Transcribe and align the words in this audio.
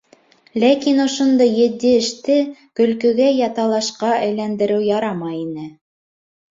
Ләкин 0.61 1.01
ошондай 1.03 1.51
етди 1.57 1.91
эште 1.99 2.39
көлкөгә 2.81 3.31
йә 3.37 3.53
талашҡа 3.61 4.13
әйләндереү 4.27 4.85
ярамай 4.91 5.43
ине. 5.49 5.73